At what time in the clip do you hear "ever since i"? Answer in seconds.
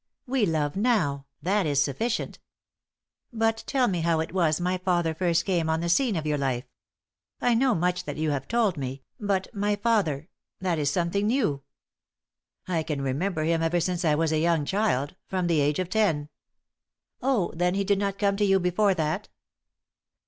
13.61-14.15